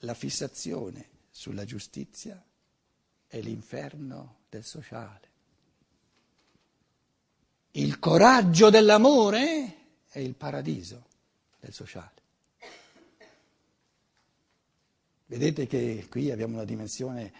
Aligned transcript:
la 0.00 0.14
fissazione 0.14 1.08
sulla 1.30 1.64
giustizia 1.64 2.42
è 3.26 3.40
l'inferno 3.40 4.40
del 4.48 4.64
sociale. 4.64 5.28
Il 7.72 7.98
coraggio 7.98 8.70
dell'amore 8.70 9.76
è 10.08 10.18
il 10.18 10.34
paradiso 10.34 11.06
del 11.60 11.72
sociale. 11.72 12.18
Vedete 15.26 15.68
che 15.68 16.06
qui 16.10 16.32
abbiamo 16.32 16.54
una 16.54 16.64
dimensione 16.64 17.32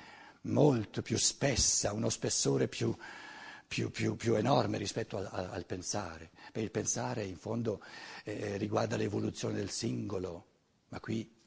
molto 0.43 1.03
più 1.03 1.19
spessa, 1.19 1.93
uno 1.93 2.09
spessore 2.09 2.69
più, 2.69 2.97
più, 3.67 3.91
più, 3.91 4.15
più 4.15 4.35
enorme 4.37 4.79
rispetto 4.79 5.17
al, 5.17 5.49
al, 5.51 5.67
pensare. 5.67 6.31
Perché 6.45 6.61
il 6.61 6.71
pensare 6.71 7.25
in 7.25 7.37
fondo 7.37 7.83
eh, 8.23 8.57
riguarda 8.57 8.97
l'evoluzione 8.97 9.55
del 9.55 9.71
singolo, 9.71 10.47
ma 10.91 11.01
qui 11.01 11.39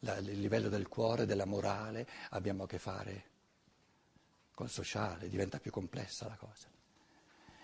la, 0.00 0.16
il 0.18 0.40
livello 0.40 0.68
del 0.68 0.88
cuore, 0.88 1.26
della 1.26 1.44
morale, 1.44 2.06
abbiamo 2.30 2.64
a 2.64 2.66
che 2.66 2.78
fare 2.78 3.24
col 4.54 4.70
sociale, 4.70 5.28
diventa 5.28 5.58
più 5.58 5.70
complessa 5.70 6.26
la 6.26 6.36
cosa. 6.36 6.66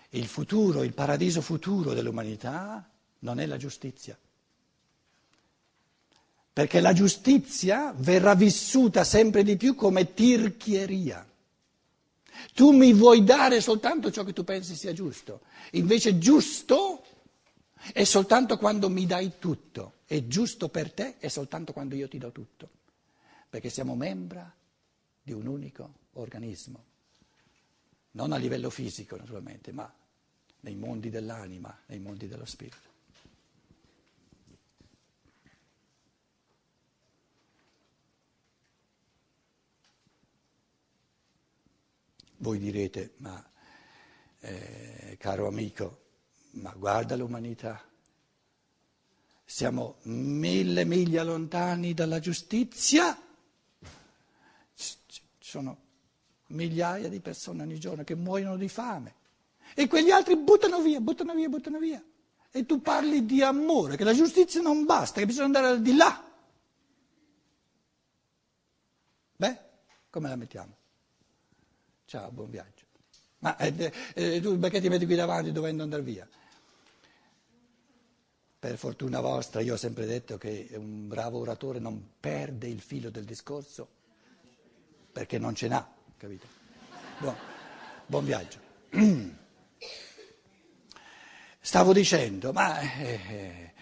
Il 0.09 0.27
futuro, 0.27 0.83
il 0.83 0.93
paradiso 0.93 1.41
futuro 1.41 1.93
dell'umanità 1.93 2.89
non 3.19 3.39
è 3.39 3.45
la 3.45 3.57
giustizia 3.57 4.17
perché 6.55 6.79
la 6.79 6.93
giustizia 6.93 7.93
verrà 7.97 8.33
vissuta 8.33 9.03
sempre 9.03 9.43
di 9.43 9.57
più 9.57 9.75
come 9.75 10.13
tirchieria. 10.13 11.29
Tu 12.53 12.71
mi 12.71 12.93
vuoi 12.93 13.25
dare 13.25 13.59
soltanto 13.59 14.09
ciò 14.09 14.23
che 14.23 14.31
tu 14.31 14.45
pensi 14.45 14.73
sia 14.73 14.93
giusto, 14.93 15.41
invece 15.71 16.17
giusto 16.17 17.03
è 17.91 18.05
soltanto 18.05 18.57
quando 18.57 18.89
mi 18.89 19.05
dai 19.05 19.33
tutto, 19.37 19.94
e 20.05 20.27
giusto 20.27 20.69
per 20.69 20.93
te 20.93 21.17
è 21.17 21.27
soltanto 21.27 21.73
quando 21.73 21.95
io 21.95 22.07
ti 22.07 22.17
do 22.17 22.31
tutto, 22.31 22.69
perché 23.49 23.69
siamo 23.69 23.95
membra 23.95 24.53
di 25.21 25.33
un 25.33 25.47
unico 25.47 25.93
organismo, 26.13 26.83
non 28.11 28.31
a 28.31 28.37
livello 28.37 28.69
fisico 28.69 29.15
naturalmente, 29.17 29.71
ma 29.71 29.91
nei 30.61 30.75
mondi 30.75 31.09
dell'anima, 31.09 31.77
nei 31.87 31.99
mondi 31.99 32.27
dello 32.27 32.45
spirito. 32.45 32.93
Voi 42.37 42.59
direte, 42.59 43.13
ma 43.17 43.43
eh, 44.41 45.15
caro 45.19 45.47
amico, 45.47 46.03
ma 46.51 46.71
guarda 46.73 47.15
l'umanità, 47.15 47.83
siamo 49.45 49.97
mille 50.03 50.83
miglia 50.85 51.23
lontani 51.23 51.93
dalla 51.93 52.19
giustizia, 52.19 53.15
ci 54.73 54.97
sono 55.39 55.77
migliaia 56.47 57.07
di 57.07 57.19
persone 57.19 57.63
ogni 57.63 57.79
giorno 57.79 58.03
che 58.03 58.15
muoiono 58.15 58.57
di 58.57 58.67
fame 58.67 59.13
e 59.75 59.87
quegli 59.87 60.09
altri 60.09 60.35
buttano 60.35 60.81
via, 60.81 60.99
buttano 60.99 61.33
via, 61.35 61.47
buttano 61.47 61.79
via. 61.79 62.03
E 62.51 62.65
tu 62.65 62.81
parli 62.81 63.25
di 63.25 63.41
amore, 63.41 63.97
che 63.97 64.03
la 64.03 64.13
giustizia 64.13 64.61
non 64.61 64.85
basta, 64.85 65.19
che 65.19 65.25
bisogna 65.25 65.45
andare 65.45 65.67
al 65.67 65.81
di 65.81 65.95
là. 65.95 66.23
Beh, 69.35 69.59
come 70.09 70.29
la 70.29 70.35
mettiamo? 70.37 70.73
Ciao, 72.05 72.31
buon 72.31 72.49
viaggio. 72.49 72.85
Ma 73.39 73.57
eh, 73.57 73.91
eh, 74.13 74.39
tu 74.41 74.57
perché 74.57 74.79
ti 74.79 74.87
metti 74.87 75.05
qui 75.05 75.15
davanti 75.15 75.51
dovendo 75.51 75.83
andare 75.83 76.01
via? 76.01 76.27
Per 78.65 78.77
fortuna 78.77 79.19
vostra, 79.19 79.61
io 79.61 79.75
ho 79.75 79.77
sempre 79.77 80.07
detto 80.07 80.39
che 80.39 80.69
un 80.73 81.07
bravo 81.07 81.37
oratore 81.37 81.77
non 81.77 82.03
perde 82.19 82.65
il 82.65 82.81
filo 82.81 83.11
del 83.11 83.23
discorso 83.23 83.87
perché 85.11 85.37
non 85.37 85.53
ce 85.53 85.67
n'ha, 85.67 85.87
capito? 86.17 86.47
Buon, 87.19 87.35
buon 88.07 88.25
viaggio. 88.25 88.57
Stavo 91.61 91.93
dicendo, 91.93 92.51
ma, 92.53 92.79
eh, 92.79 93.73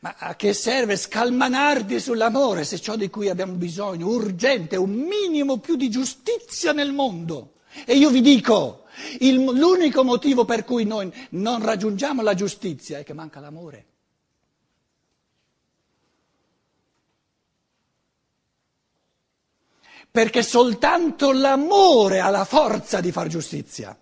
ma, 0.00 0.16
a 0.18 0.34
che 0.34 0.52
serve 0.52 0.96
scalmanarti 0.96 2.00
sull'amore 2.00 2.64
se 2.64 2.80
ciò 2.80 2.96
di 2.96 3.08
cui 3.10 3.28
abbiamo 3.28 3.52
bisogno, 3.52 4.08
urgente, 4.08 4.74
un 4.74 4.94
minimo 4.94 5.58
più 5.58 5.76
di 5.76 5.88
giustizia 5.88 6.72
nel 6.72 6.92
mondo? 6.92 7.58
E 7.86 7.94
io 7.94 8.10
vi 8.10 8.20
dico, 8.20 8.86
il, 9.20 9.36
l'unico 9.36 10.02
motivo 10.02 10.44
per 10.44 10.64
cui 10.64 10.84
noi 10.84 11.08
non 11.30 11.62
raggiungiamo 11.62 12.20
la 12.20 12.34
giustizia 12.34 12.98
è 12.98 13.04
che 13.04 13.12
manca 13.12 13.38
l'amore. 13.38 13.92
Perché 20.14 20.44
soltanto 20.44 21.32
l'amore 21.32 22.20
ha 22.20 22.30
la 22.30 22.44
forza 22.44 23.00
di 23.00 23.10
far 23.10 23.26
giustizia. 23.26 24.00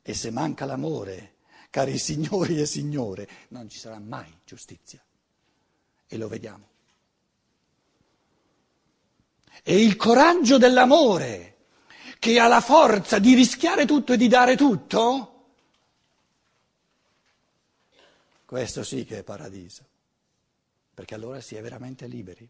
E 0.00 0.14
se 0.14 0.30
manca 0.30 0.64
l'amore, 0.64 1.38
cari 1.70 1.98
signori 1.98 2.60
e 2.60 2.66
signore, 2.66 3.28
non 3.48 3.68
ci 3.68 3.80
sarà 3.80 3.98
mai 3.98 4.32
giustizia. 4.44 5.04
E 6.06 6.16
lo 6.16 6.28
vediamo. 6.28 6.68
E 9.64 9.82
il 9.82 9.96
coraggio 9.96 10.56
dell'amore 10.56 11.56
che 12.20 12.38
ha 12.38 12.46
la 12.46 12.60
forza 12.60 13.18
di 13.18 13.34
rischiare 13.34 13.86
tutto 13.86 14.12
e 14.12 14.16
di 14.16 14.28
dare 14.28 14.54
tutto, 14.54 15.46
questo 18.44 18.84
sì 18.84 19.04
che 19.04 19.18
è 19.18 19.22
paradiso, 19.24 19.84
perché 20.94 21.16
allora 21.16 21.40
si 21.40 21.56
è 21.56 21.60
veramente 21.60 22.06
liberi. 22.06 22.48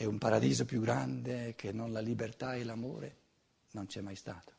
E 0.00 0.06
un 0.06 0.16
paradiso 0.16 0.64
più 0.64 0.80
grande 0.80 1.52
che 1.54 1.72
non 1.72 1.92
la 1.92 2.00
libertà 2.00 2.54
e 2.54 2.64
l'amore 2.64 3.16
non 3.72 3.84
c'è 3.84 4.00
mai 4.00 4.16
stato. 4.16 4.50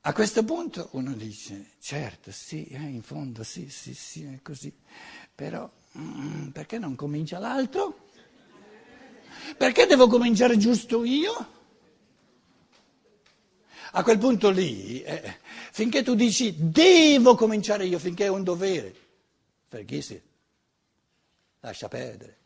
A 0.00 0.12
questo 0.14 0.42
punto 0.42 0.88
uno 0.92 1.12
dice, 1.12 1.72
certo, 1.80 2.32
sì, 2.32 2.64
eh, 2.64 2.78
in 2.78 3.02
fondo 3.02 3.42
sì, 3.42 3.68
sì, 3.68 3.92
sì, 3.92 4.24
è 4.24 4.40
così, 4.40 4.74
però 5.34 5.70
mm, 5.98 6.48
perché 6.48 6.78
non 6.78 6.94
comincia 6.94 7.38
l'altro? 7.38 8.08
Perché 9.58 9.84
devo 9.84 10.06
cominciare 10.06 10.56
giusto 10.56 11.04
io? 11.04 11.60
A 13.90 14.02
quel 14.02 14.16
punto 14.16 14.48
lì, 14.48 15.02
eh, 15.02 15.36
finché 15.72 16.02
tu 16.02 16.14
dici 16.14 16.54
devo 16.56 17.34
cominciare 17.34 17.84
io, 17.84 17.98
finché 17.98 18.24
è 18.24 18.28
un 18.28 18.42
dovere, 18.42 19.01
perché 19.72 20.02
sì, 20.02 20.20
lascia 21.60 21.88
perdere. 21.88 22.36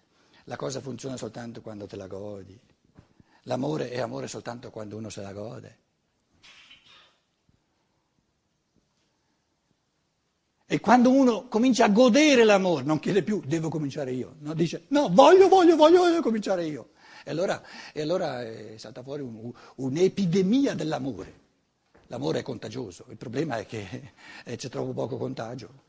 La 0.45 0.55
cosa 0.55 0.81
funziona 0.81 1.17
soltanto 1.17 1.61
quando 1.61 1.89
te 1.89 1.97
la 1.97 2.07
godi. 2.07 2.57
L'amore 3.43 3.91
è 3.91 3.99
amore 3.99 4.29
soltanto 4.29 4.71
quando 4.71 4.97
uno 4.97 5.09
se 5.09 5.23
la 5.23 5.33
gode. 5.33 5.79
E 10.67 10.79
quando 10.79 11.11
uno 11.11 11.49
comincia 11.49 11.87
a 11.87 11.89
godere 11.89 12.45
l'amore, 12.45 12.85
non 12.85 13.01
chiede 13.01 13.25
più, 13.25 13.41
devo 13.45 13.71
cominciare 13.71 14.13
io, 14.13 14.37
no? 14.39 14.55
dice, 14.55 14.85
no, 14.89 15.09
voglio, 15.11 15.49
voglio, 15.49 15.75
voglio, 15.75 15.99
voglio 15.99 16.23
cominciare 16.23 16.65
io. 16.65 16.91
E 17.25 17.31
allora, 17.33 17.61
e 17.93 18.03
allora 18.03 18.45
eh, 18.45 18.79
salta 18.79 19.03
fuori 19.03 19.23
un, 19.23 19.53
un'epidemia 19.75 20.75
dell'amore. 20.75 21.45
L'amore 22.07 22.39
è 22.39 22.43
contagioso, 22.43 23.07
il 23.09 23.17
problema 23.17 23.57
è 23.57 23.67
che 23.67 24.13
eh, 24.45 24.55
c'è 24.55 24.69
troppo 24.69 24.93
poco 24.93 25.17
contagio. 25.17 25.86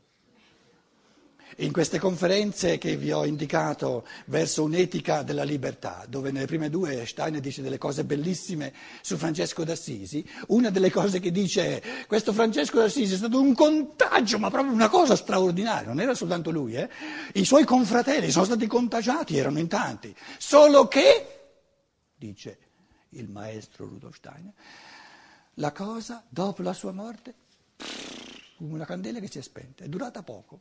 In 1.56 1.72
queste 1.72 1.98
conferenze 1.98 2.78
che 2.78 2.96
vi 2.96 3.10
ho 3.10 3.24
indicato 3.24 4.06
verso 4.26 4.62
un'etica 4.62 5.22
della 5.22 5.42
libertà, 5.42 6.04
dove 6.08 6.30
nelle 6.30 6.46
prime 6.46 6.70
due 6.70 7.04
Steiner 7.04 7.40
dice 7.40 7.62
delle 7.62 7.78
cose 7.78 8.04
bellissime 8.04 8.72
su 9.00 9.16
Francesco 9.16 9.64
d'Assisi, 9.64 10.24
una 10.48 10.70
delle 10.70 10.90
cose 10.90 11.18
che 11.18 11.32
dice 11.32 11.80
è 11.80 12.06
questo 12.06 12.32
Francesco 12.32 12.78
d'Assisi 12.78 13.14
è 13.14 13.16
stato 13.16 13.40
un 13.40 13.54
contagio, 13.54 14.38
ma 14.38 14.50
proprio 14.50 14.72
una 14.72 14.88
cosa 14.88 15.16
straordinaria, 15.16 15.88
non 15.88 16.00
era 16.00 16.14
soltanto 16.14 16.50
lui, 16.50 16.74
eh? 16.74 16.88
i 17.32 17.44
suoi 17.44 17.64
confratelli 17.64 18.30
sono 18.30 18.44
stati 18.44 18.66
contagiati, 18.66 19.36
erano 19.36 19.58
in 19.58 19.68
tanti, 19.68 20.14
solo 20.36 20.86
che, 20.86 21.40
dice 22.14 22.58
il 23.10 23.28
maestro 23.28 23.86
Rudolf 23.86 24.16
Steiner, 24.16 24.52
la 25.54 25.72
cosa 25.72 26.24
dopo 26.28 26.62
la 26.62 26.72
sua 26.72 26.92
morte, 26.92 27.34
come 28.56 28.74
una 28.74 28.84
candela 28.84 29.18
che 29.18 29.28
si 29.28 29.38
è 29.38 29.42
spenta, 29.42 29.84
è 29.84 29.88
durata 29.88 30.22
poco. 30.22 30.60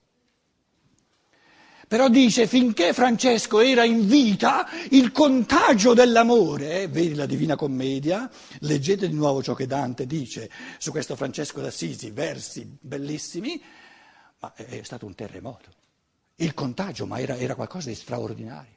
Però 1.88 2.10
dice 2.10 2.48
finché 2.48 2.92
Francesco 2.92 3.62
era 3.62 3.86
in 3.86 4.08
vita, 4.08 4.68
il 4.90 5.14
contagio 5.14 5.94
dell'amore, 5.94 6.82
eh, 6.82 6.88
vedi 6.90 7.16
la 7.16 7.26
Divina 7.26 7.56
Commedia, 7.56 8.30
leggete 8.60 9.08
di 9.08 9.14
nuovo 9.14 9.42
ciò 9.42 9.54
che 9.54 9.68
Dante 9.68 10.06
dice 10.06 10.52
su 10.80 10.92
questo 10.92 11.16
Francesco 11.16 11.62
d'Assisi, 11.62 12.12
versi 12.12 12.78
bellissimi, 12.78 13.64
ma 14.40 14.54
è 14.54 14.84
stato 14.84 15.06
un 15.06 15.16
terremoto. 15.16 15.72
Il 16.36 16.54
contagio, 16.54 17.06
ma 17.06 17.22
era, 17.22 17.38
era 17.38 17.56
qualcosa 17.56 17.88
di 17.88 17.96
straordinario. 17.96 18.76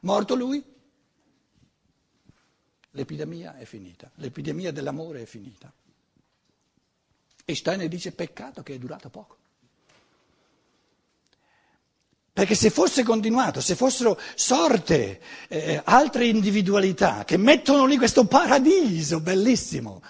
Morto 0.00 0.34
lui, 0.34 0.60
l'epidemia 2.90 3.56
è 3.58 3.64
finita, 3.64 4.10
l'epidemia 4.16 4.72
dell'amore 4.72 5.22
è 5.22 5.24
finita. 5.24 5.72
E 7.44 7.54
Steiner 7.54 7.86
dice 7.86 8.10
peccato 8.10 8.64
che 8.64 8.74
è 8.74 8.78
durato 8.78 9.08
poco. 9.08 9.36
Perché 12.34 12.56
se 12.56 12.70
fosse 12.70 13.04
continuato, 13.04 13.60
se 13.60 13.76
fossero 13.76 14.18
sorte 14.34 15.20
eh, 15.46 15.80
altre 15.84 16.26
individualità 16.26 17.22
che 17.22 17.36
mettono 17.36 17.86
lì 17.86 17.96
questo 17.96 18.26
paradiso 18.26 19.20
bellissimo, 19.20 20.02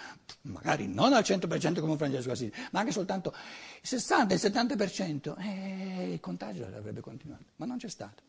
magari 0.45 0.89
non 0.89 1.13
al 1.13 1.21
100% 1.23 1.81
come 1.81 1.99
Francesco 1.99 2.31
Assisi, 2.31 2.51
ma 2.71 2.81
anche 2.81 2.93
soltanto 2.93 3.35
il 3.79 3.87
60, 3.87 4.33
il 4.33 4.41
70%, 4.41 5.35
eh, 5.39 6.13
il 6.13 6.21
contagio 6.21 6.65
avrebbe 6.65 7.03
continuato, 7.03 7.45
ma 7.57 7.67
non 7.67 7.77
c'è 7.77 7.91
stato. 7.91 8.23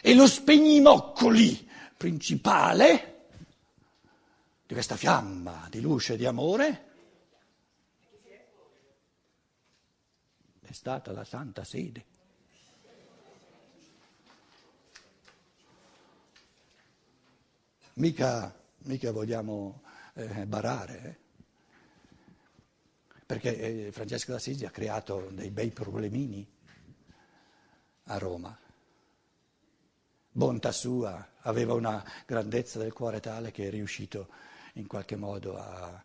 E 0.00 0.14
lo 0.14 0.28
spegnimoccoli 0.28 1.68
principale 1.96 3.24
di 4.64 4.74
questa 4.74 4.94
fiamma 4.94 5.66
di 5.68 5.80
luce 5.80 6.12
e 6.12 6.16
di 6.16 6.24
amore 6.24 6.84
è 10.60 10.70
stata 10.72 11.10
la 11.10 11.24
Santa 11.24 11.64
Sede. 11.64 12.04
Mica, 18.00 18.58
mica 18.84 19.12
vogliamo 19.12 19.82
eh, 20.14 20.46
barare, 20.46 21.02
eh? 21.04 21.16
perché 23.26 23.88
eh, 23.88 23.92
Francesco 23.92 24.32
d'Assisi 24.32 24.64
ha 24.64 24.70
creato 24.70 25.28
dei 25.32 25.50
bei 25.50 25.70
problemini 25.70 26.50
a 28.04 28.16
Roma. 28.16 28.58
Bontà 30.32 30.72
sua, 30.72 31.32
aveva 31.40 31.74
una 31.74 32.02
grandezza 32.24 32.78
del 32.78 32.94
cuore 32.94 33.20
tale 33.20 33.50
che 33.50 33.66
è 33.66 33.70
riuscito 33.70 34.28
in 34.74 34.86
qualche 34.86 35.16
modo 35.16 35.58
a, 35.58 36.02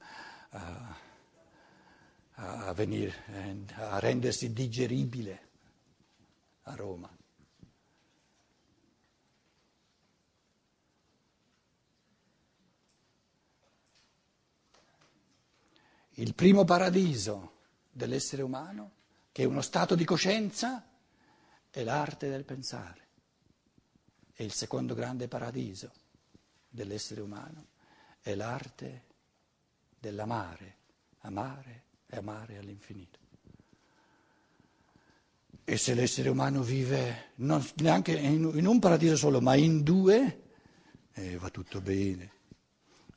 a, 0.49 0.97
a, 2.33 2.73
venire, 2.73 3.23
eh, 3.27 3.55
a 3.75 3.99
rendersi 3.99 4.51
digeribile 4.51 5.47
a 6.63 6.75
Roma. 6.75 7.09
Il 16.17 16.33
primo 16.33 16.63
paradiso 16.63 17.53
dell'essere 17.91 18.41
umano, 18.41 18.91
che 19.31 19.43
è 19.43 19.45
uno 19.45 19.61
stato 19.61 19.95
di 19.95 20.05
coscienza, 20.05 20.85
è 21.69 21.83
l'arte 21.83 22.29
del 22.29 22.45
pensare. 22.45 23.03
E 24.33 24.45
il 24.45 24.53
secondo 24.53 24.93
grande 24.93 25.27
paradiso 25.27 25.91
dell'essere 26.69 27.21
umano 27.21 27.67
è 28.21 28.33
l'arte 28.33 29.03
dell'amare, 29.99 30.75
amare 31.19 31.83
e 32.07 32.17
amare 32.17 32.57
all'infinito. 32.57 33.19
E 35.65 35.77
se 35.77 35.93
l'essere 35.95 36.29
umano 36.29 36.61
vive 36.61 37.31
non, 37.35 37.65
neanche 37.77 38.13
in, 38.13 38.51
in, 38.53 38.67
un 38.67 38.79
paradiso 38.79 39.17
solo, 39.17 39.41
ma 39.41 39.55
in 39.55 39.83
due, 39.83 40.43
eh, 41.11 41.37
va 41.37 41.49
tutto 41.49 41.81
bene. 41.81 42.31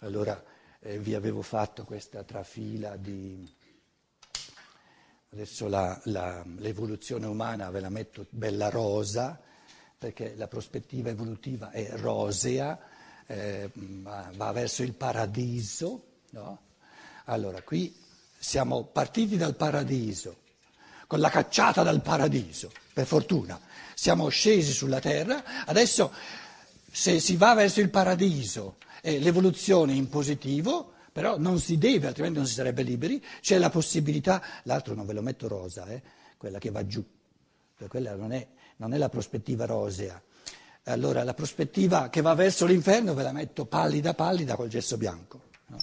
Allora 0.00 0.42
eh, 0.80 0.98
vi 0.98 1.14
avevo 1.14 1.42
fatto 1.42 1.84
questa 1.84 2.22
trafila 2.22 2.96
di... 2.96 3.56
Adesso 5.30 5.68
la, 5.68 6.00
la, 6.04 6.42
l'evoluzione 6.56 7.26
umana 7.26 7.70
ve 7.70 7.80
la 7.80 7.90
metto 7.90 8.26
bella 8.30 8.70
rosa, 8.70 9.38
perché 9.98 10.34
la 10.36 10.48
prospettiva 10.48 11.10
evolutiva 11.10 11.70
è 11.70 11.90
rosea, 11.96 12.78
eh, 13.26 13.70
va 13.74 14.52
verso 14.52 14.82
il 14.82 14.94
paradiso. 14.94 16.04
No? 16.30 16.60
Allora, 17.24 17.60
qui 17.62 17.94
siamo 18.38 18.84
partiti 18.84 19.36
dal 19.36 19.54
paradiso, 19.54 20.36
con 21.06 21.20
la 21.20 21.28
cacciata 21.28 21.82
dal 21.82 22.00
paradiso, 22.00 22.70
per 22.94 23.04
fortuna. 23.04 23.60
Siamo 23.94 24.28
scesi 24.28 24.72
sulla 24.72 25.00
terra, 25.00 25.66
adesso 25.66 26.10
se 26.90 27.20
si 27.20 27.36
va 27.36 27.52
verso 27.52 27.80
il 27.80 27.90
paradiso 27.90 28.76
eh, 29.02 29.18
l'evoluzione 29.18 29.92
in 29.92 30.08
positivo, 30.08 30.92
però 31.12 31.38
non 31.38 31.58
si 31.58 31.78
deve, 31.78 32.06
altrimenti 32.06 32.38
non 32.38 32.46
si 32.46 32.54
sarebbe 32.54 32.82
liberi, 32.82 33.22
c'è 33.40 33.58
la 33.58 33.70
possibilità, 33.70 34.42
l'altro 34.64 34.94
non 34.94 35.06
ve 35.06 35.12
lo 35.12 35.22
metto 35.22 35.48
rosa, 35.48 35.86
eh, 35.86 36.02
quella 36.36 36.58
che 36.58 36.70
va 36.70 36.86
giù, 36.86 37.04
quella 37.88 38.14
non 38.14 38.32
è, 38.32 38.46
non 38.76 38.94
è 38.94 38.98
la 38.98 39.08
prospettiva 39.08 39.66
rosea. 39.66 40.20
Allora 40.84 41.22
la 41.22 41.34
prospettiva 41.34 42.08
che 42.08 42.22
va 42.22 42.34
verso 42.34 42.64
l'inferno 42.64 43.12
ve 43.12 43.22
la 43.22 43.32
metto 43.32 43.66
pallida 43.66 44.14
pallida 44.14 44.56
col 44.56 44.68
gesso 44.68 44.96
bianco. 44.96 45.42
No? 45.66 45.78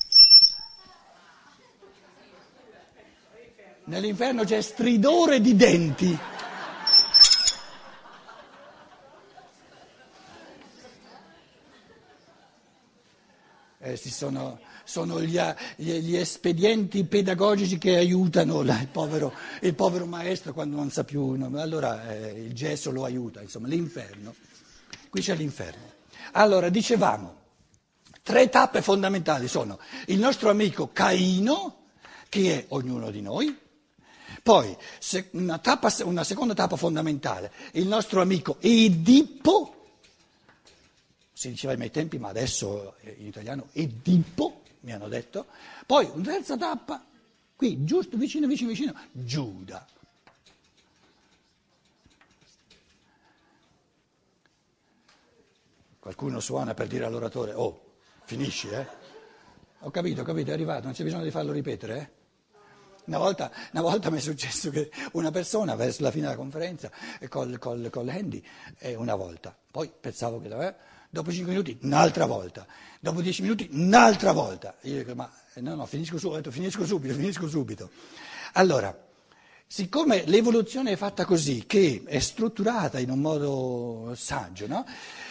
Nell'inferno 3.86 4.44
c'è 4.44 4.62
stridore 4.62 5.42
di 5.42 5.56
denti. 5.56 6.18
Eh, 13.86 13.98
sono, 13.98 14.60
sono 14.84 15.22
gli, 15.22 15.40
gli, 15.76 16.16
espedienti 16.16 17.04
pedagogici 17.04 17.78
che 17.78 17.98
aiutano 17.98 18.64
la, 18.64 18.82
il, 18.82 18.88
povero, 18.88 19.32
il, 19.62 19.76
povero, 19.76 20.08
maestro 20.08 20.54
quando 20.54 20.76
non 20.76 20.90
sa 20.90 21.04
più, 21.04 21.34
no, 21.34 21.52
allora 21.60 22.12
eh, 22.12 22.46
il 22.46 22.54
gesso 22.54 22.90
lo 22.90 23.04
aiuta, 23.04 23.42
insomma 23.42 23.68
l'inferno, 23.68 24.34
qui 25.10 25.22
c'è 25.22 25.36
l'inferno. 25.36 25.94
Allora 26.32 26.70
dicevamo, 26.70 27.44
tre 28.24 28.50
tappe 28.50 28.82
fondamentali 28.82 29.48
sono 29.48 29.80
il 30.08 30.18
nostro 30.18 30.50
amico 30.50 30.90
Caino, 30.92 31.84
che 32.28 32.58
è 32.58 32.66
ognuno 32.70 33.12
di 33.12 33.22
noi, 33.22 33.56
poi 34.42 34.76
una, 35.32 35.60
tappa, 35.60 35.94
una 36.04 36.24
seconda 36.24 36.56
tappa 36.56 36.76
fondamentale, 36.76 37.52
il 37.74 37.88
nostro 37.88 38.22
amico 38.22 38.58
Edipo, 38.62 39.75
si 41.38 41.50
diceva 41.50 41.74
ai 41.74 41.78
miei 41.78 41.92
tempi, 41.92 42.18
ma 42.18 42.30
adesso 42.30 42.96
in 43.18 43.28
italiano 43.28 43.68
Edipo, 43.74 44.62
mi 44.82 44.94
hanno 44.94 45.10
detto. 45.10 45.48
Poi 45.86 46.10
una 46.14 46.24
terza 46.24 46.56
tappa, 46.56 47.06
qui 47.58 47.84
giusto 47.84 48.16
vicino, 48.16 48.48
vicino, 48.48 48.70
vicino, 48.70 48.96
Giuda. 49.12 49.86
Qualcuno 56.00 56.40
suona 56.40 56.74
per 56.74 56.88
dire 56.88 57.04
all'oratore, 57.04 57.52
oh, 57.54 57.98
finisci, 58.24 58.70
eh? 58.70 58.88
Ho 59.80 59.92
capito, 59.92 60.22
ho 60.22 60.24
capito, 60.24 60.52
è 60.52 60.54
arrivato, 60.54 60.86
non 60.86 60.94
c'è 60.94 61.04
bisogno 61.04 61.24
di 61.24 61.32
farlo 61.32 61.52
ripetere, 61.52 62.00
eh? 62.00 62.10
Una 63.08 63.18
volta, 63.18 63.52
una 63.74 63.82
volta, 63.82 64.10
mi 64.10 64.20
è 64.20 64.22
successo 64.22 64.70
che 64.70 64.90
una 65.12 65.32
persona 65.32 65.76
verso 65.76 66.02
la 66.02 66.12
fine 66.12 66.24
della 66.28 66.38
conferenza 66.38 66.90
col, 67.28 67.60
col, 67.60 67.90
col 67.92 68.08
handy, 68.08 68.42
eh, 68.78 68.96
una 68.96 69.16
volta, 69.16 69.54
poi 69.70 69.92
pensavo 70.00 70.40
che... 70.40 70.48
Eh, 70.48 70.94
dopo 71.16 71.32
5 71.32 71.50
minuti 71.50 71.78
un'altra 71.84 72.26
volta, 72.26 72.68
dopo 73.00 73.22
10 73.22 73.42
minuti 73.44 73.70
un'altra 73.72 74.34
volta. 74.34 74.76
Io 74.82 74.98
dico, 74.98 75.16
ma 75.16 75.32
eh, 75.54 75.62
no, 75.62 75.74
no, 75.74 75.86
finisco 75.86 76.18
subito, 76.18 76.36
detto, 76.36 76.52
finisco 76.52 76.86
subito, 76.86 77.14
finisco 77.14 77.48
subito. 77.48 77.90
Allora, 78.54 78.94
siccome 79.66 80.24
l'evoluzione 80.26 80.92
è 80.92 80.96
fatta 80.98 81.24
così, 81.24 81.64
che 81.66 82.04
è 82.06 82.20
strutturata 82.20 83.00
in 83.00 83.10
un 83.10 83.20
modo 83.20 84.14
saggio, 84.18 84.68
no? 84.68 84.86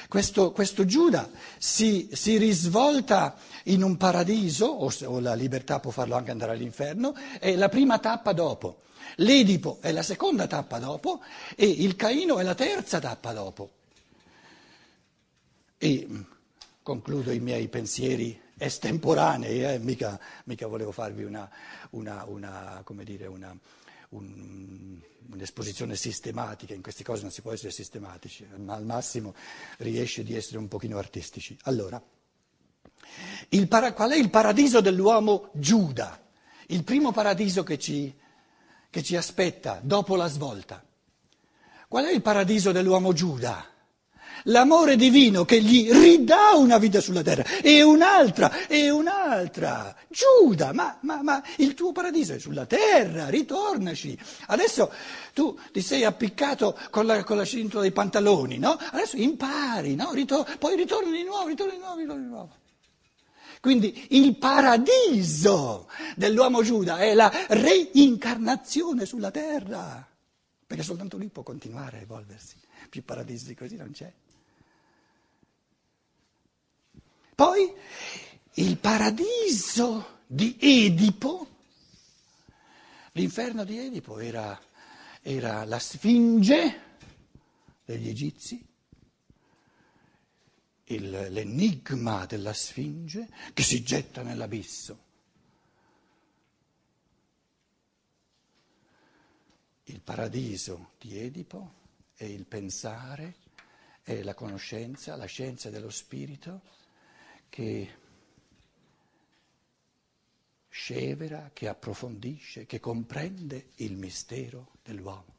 questo, 0.08 0.52
questo, 0.52 0.86
Giuda 0.86 1.28
si, 1.58 2.08
si, 2.12 2.38
risvolta 2.38 3.36
in 3.64 3.82
un 3.82 3.98
paradiso, 3.98 4.64
o, 4.64 4.90
o 5.04 5.20
la 5.20 5.34
libertà 5.34 5.80
può 5.80 5.90
farlo 5.90 6.14
anche 6.14 6.30
andare 6.30 6.52
all'inferno, 6.52 7.14
è 7.38 7.54
la 7.56 7.68
prima 7.68 7.98
tappa 7.98 8.32
dopo. 8.32 8.80
L'Edipo 9.16 9.78
è 9.82 9.92
la 9.92 10.02
seconda 10.02 10.46
tappa 10.46 10.78
dopo 10.78 11.20
e 11.54 11.66
il 11.66 11.94
Caino 11.94 12.38
è 12.38 12.42
la 12.42 12.54
terza 12.54 13.00
tappa 13.00 13.34
dopo. 13.34 13.83
E 15.84 16.08
concludo 16.80 17.30
i 17.30 17.40
miei 17.40 17.68
pensieri 17.68 18.40
estemporanei, 18.56 19.64
eh? 19.64 19.78
mica, 19.78 20.18
mica, 20.44 20.66
volevo 20.66 20.92
farvi 20.92 21.24
una, 21.24 21.46
una, 21.90 22.24
una, 22.26 22.82
dire, 23.02 23.26
un, 23.26 24.98
un'esposizione 25.28 25.94
sistematica, 25.94 26.72
in 26.72 26.80
queste 26.80 27.04
cose 27.04 27.20
non 27.20 27.30
si 27.30 27.42
può 27.42 27.52
essere 27.52 27.70
sistematici, 27.70 28.48
ma 28.56 28.72
al 28.76 28.86
massimo 28.86 29.34
riesce 29.76 30.22
di 30.22 30.34
essere 30.34 30.56
un 30.56 30.68
pochino 30.68 30.96
artistici. 30.96 31.54
Allora, 31.64 32.02
para, 33.68 33.92
qual 33.92 34.12
è 34.12 34.16
il 34.16 34.30
paradiso 34.30 34.80
dell'uomo 34.80 35.50
Giuda? 35.52 36.18
Il 36.68 36.82
primo 36.82 37.12
paradiso 37.12 37.62
che 37.62 37.78
ci, 37.78 38.10
che 38.88 39.02
ci 39.02 39.16
aspetta 39.16 39.80
dopo 39.82 40.16
la 40.16 40.28
svolta. 40.28 40.82
Qual 41.88 42.06
è 42.06 42.10
il 42.10 42.22
paradiso 42.22 42.72
dell'uomo 42.72 43.12
Giuda? 43.12 43.68
L'amore 44.44 44.96
divino 44.96 45.44
che 45.44 45.60
gli 45.60 45.90
ridà 45.90 46.52
una 46.56 46.78
vita 46.78 47.00
sulla 47.00 47.22
terra 47.22 47.44
e 47.62 47.82
un'altra 47.82 48.66
e 48.66 48.90
un'altra. 48.90 49.94
Giuda, 50.08 50.72
ma, 50.72 50.98
ma, 51.02 51.22
ma 51.22 51.42
il 51.56 51.74
tuo 51.74 51.92
paradiso 51.92 52.34
è 52.34 52.38
sulla 52.38 52.66
terra, 52.66 53.28
ritornaci. 53.28 54.18
Adesso 54.46 54.92
tu 55.32 55.58
ti 55.72 55.80
sei 55.80 56.04
appiccato 56.04 56.78
con 56.90 57.06
la, 57.06 57.22
con 57.24 57.36
la 57.36 57.44
cintura 57.44 57.82
dei 57.82 57.92
pantaloni, 57.92 58.58
no? 58.58 58.76
Adesso 58.78 59.16
impari, 59.16 59.94
no? 59.94 60.12
Ritor- 60.12 60.58
poi 60.58 60.76
ritorni 60.76 61.12
di 61.12 61.24
nuovo, 61.24 61.48
ritorni 61.48 61.72
di 61.72 61.78
nuovo, 61.78 61.98
ritorni 61.98 62.22
di 62.22 62.28
nuovo. 62.28 62.62
Quindi 63.60 64.08
il 64.10 64.36
paradiso 64.36 65.88
dell'uomo 66.16 66.62
Giuda 66.62 66.98
è 66.98 67.14
la 67.14 67.32
reincarnazione 67.48 69.06
sulla 69.06 69.30
terra, 69.30 70.06
perché 70.66 70.82
soltanto 70.82 71.16
lui 71.16 71.28
può 71.28 71.42
continuare 71.42 71.96
a 71.96 72.00
evolversi, 72.02 72.56
più 72.90 73.02
paradiso 73.04 73.46
di 73.46 73.54
così 73.54 73.76
non 73.76 73.90
c'è. 73.90 74.12
Poi 77.34 77.74
il 78.54 78.78
paradiso 78.78 80.20
di 80.26 80.56
Edipo, 80.60 81.48
l'inferno 83.12 83.64
di 83.64 83.76
Edipo 83.78 84.18
era, 84.20 84.60
era 85.20 85.64
la 85.64 85.80
sfinge 85.80 86.80
degli 87.84 88.08
egizi, 88.08 88.64
il, 90.84 91.10
l'enigma 91.30 92.24
della 92.26 92.52
sfinge 92.52 93.28
che 93.52 93.64
si 93.64 93.82
getta 93.82 94.22
nell'abisso. 94.22 95.02
Il 99.84 100.00
paradiso 100.00 100.92
di 101.00 101.18
Edipo 101.18 101.82
è 102.14 102.24
il 102.24 102.46
pensare, 102.46 103.34
è 104.02 104.22
la 104.22 104.34
conoscenza, 104.34 105.16
la 105.16 105.26
scienza 105.26 105.68
dello 105.68 105.90
spirito 105.90 106.82
che 107.54 107.88
scevera, 110.68 111.52
che 111.52 111.68
approfondisce, 111.68 112.66
che 112.66 112.80
comprende 112.80 113.66
il 113.76 113.96
mistero 113.96 114.72
dell'uomo. 114.82 115.36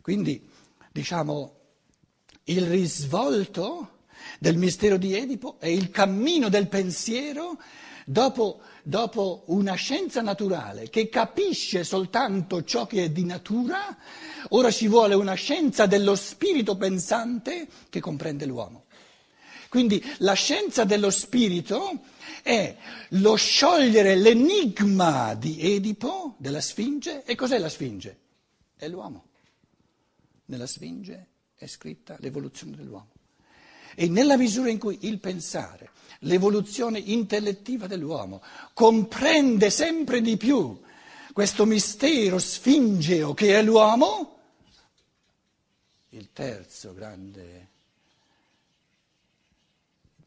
Quindi, 0.00 0.48
diciamo, 0.90 1.56
il 2.44 2.66
risvolto 2.66 3.98
del 4.38 4.56
mistero 4.56 4.96
di 4.96 5.14
Edipo 5.14 5.58
è 5.60 5.66
il 5.66 5.90
cammino 5.90 6.48
del 6.48 6.68
pensiero 6.68 7.60
dopo, 8.06 8.62
dopo, 8.82 9.42
una 9.48 9.74
scienza 9.74 10.22
naturale 10.22 10.88
che 10.88 11.10
capisce 11.10 11.84
soltanto 11.84 12.64
ciò 12.64 12.86
che 12.86 13.04
è 13.04 13.10
di 13.10 13.26
natura, 13.26 13.94
ora 14.48 14.70
ci 14.70 14.88
vuole 14.88 15.14
una 15.14 15.34
scienza 15.34 15.84
dello 15.84 16.14
spirito 16.14 16.78
pensante 16.78 17.68
che 17.90 18.00
comprende 18.00 18.46
l'uomo. 18.46 18.86
Quindi 19.70 20.04
la 20.18 20.32
scienza 20.32 20.82
dello 20.82 21.10
spirito 21.10 22.00
è 22.42 22.76
lo 23.10 23.36
sciogliere 23.36 24.16
l'enigma 24.16 25.34
di 25.34 25.60
Edipo, 25.60 26.34
della 26.38 26.60
Sfinge. 26.60 27.22
E 27.22 27.36
cos'è 27.36 27.56
la 27.56 27.68
Sfinge? 27.68 28.18
È 28.74 28.88
l'uomo. 28.88 29.26
Nella 30.46 30.66
Sfinge 30.66 31.28
è 31.54 31.68
scritta 31.68 32.16
l'evoluzione 32.18 32.74
dell'uomo. 32.74 33.10
E 33.94 34.08
nella 34.08 34.36
misura 34.36 34.70
in 34.70 34.80
cui 34.80 34.98
il 35.02 35.20
pensare, 35.20 35.90
l'evoluzione 36.22 36.98
intellettiva 36.98 37.86
dell'uomo 37.86 38.42
comprende 38.74 39.70
sempre 39.70 40.20
di 40.20 40.36
più 40.36 40.80
questo 41.32 41.64
mistero 41.64 42.40
sfingeo 42.40 43.34
che 43.34 43.56
è 43.56 43.62
l'uomo, 43.62 44.38
il 46.08 46.30
terzo 46.32 46.92
grande 46.92 47.69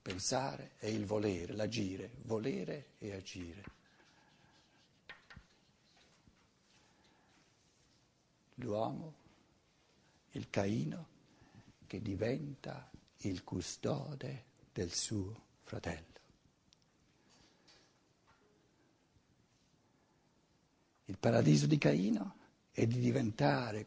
pensare 0.04 0.72
è 0.80 0.88
il 0.88 1.06
volere, 1.06 1.54
l'agire, 1.54 2.12
volere 2.24 2.90
e 3.00 3.14
agire. 3.14 3.64
L'uomo, 8.56 9.14
il 10.32 10.50
Caino, 10.50 11.08
che 11.88 12.02
diventa 12.02 12.92
il 13.20 13.44
custode 13.46 14.44
del 14.74 14.94
suo 14.94 15.42
fratello. 15.64 16.12
Il 21.06 21.18
paradiso 21.18 21.66
di 21.66 21.78
Caino 21.78 22.36
è 22.72 22.86
di 22.86 23.00
diventare. 23.00 23.86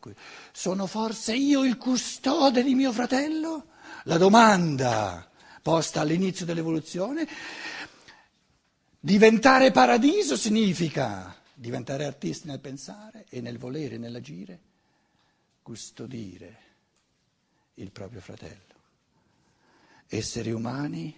Sono 0.53 0.87
forse 0.87 1.35
io 1.37 1.63
il 1.63 1.77
custode 1.77 2.63
di 2.63 2.75
mio 2.75 2.93
fratello? 2.93 3.67
La 4.05 4.17
domanda 4.17 5.31
posta 5.67 6.01
all'inizio 6.01 6.47
dell'evoluzione. 6.47 7.27
Diventare 9.01 9.73
paradiso 9.73 10.37
significa 10.37 11.37
diventare 11.53 12.05
artisti 12.05 12.47
nel 12.47 12.61
pensare 12.61 13.27
e 13.29 13.41
nel 13.41 13.59
volere 13.59 13.99
nell'agire, 13.99 14.61
custodire 15.63 16.59
il 17.75 17.91
proprio 17.91 18.21
fratello. 18.21 18.75
Esseri 20.07 20.53
umani 20.53 21.13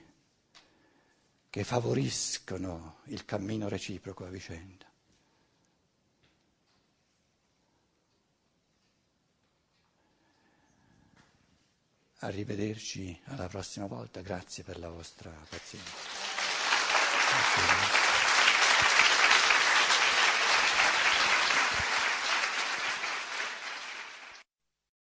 che 1.50 1.64
favoriscono 1.64 3.00
il 3.08 3.26
cammino 3.26 3.68
reciproco 3.68 4.24
a 4.24 4.30
vicenda. 4.30 4.87
Arrivederci 12.20 13.16
alla 13.26 13.46
prossima 13.46 13.86
volta, 13.86 14.20
grazie 14.20 14.64
per 14.64 14.78
la 14.78 14.88
vostra 14.88 15.30
pazienza. 15.48 16.18